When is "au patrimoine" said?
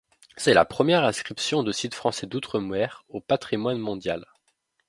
3.09-3.77